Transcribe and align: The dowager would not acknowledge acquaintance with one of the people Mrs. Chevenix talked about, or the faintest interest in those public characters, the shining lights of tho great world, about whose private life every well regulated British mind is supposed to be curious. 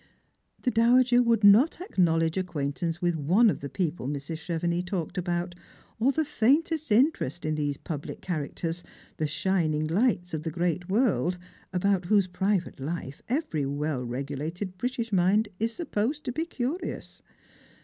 The 0.63 0.71
dowager 0.71 1.21
would 1.21 1.43
not 1.43 1.79
acknowledge 1.79 2.35
acquaintance 2.35 3.03
with 3.03 3.15
one 3.15 3.51
of 3.51 3.59
the 3.59 3.69
people 3.69 4.07
Mrs. 4.07 4.37
Chevenix 4.39 4.83
talked 4.83 5.15
about, 5.15 5.53
or 5.99 6.11
the 6.11 6.25
faintest 6.25 6.91
interest 6.91 7.45
in 7.45 7.53
those 7.53 7.77
public 7.77 8.19
characters, 8.19 8.83
the 9.17 9.27
shining 9.27 9.85
lights 9.85 10.33
of 10.33 10.41
tho 10.41 10.49
great 10.49 10.89
world, 10.89 11.37
about 11.71 12.05
whose 12.05 12.25
private 12.25 12.79
life 12.79 13.21
every 13.29 13.67
well 13.67 14.03
regulated 14.03 14.75
British 14.75 15.13
mind 15.13 15.49
is 15.59 15.71
supposed 15.71 16.23
to 16.23 16.31
be 16.31 16.45
curious. 16.45 17.21